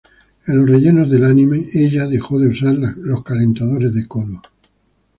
En 0.47 0.57
los 0.57 0.67
rellenos 0.67 1.11
del 1.11 1.25
anime, 1.25 1.63
ella 1.75 2.07
dejó 2.07 2.39
de 2.39 2.47
usar 2.47 2.73
los 2.73 3.21
calentadores 3.23 3.93
de 3.93 4.07
codo. 4.07 4.41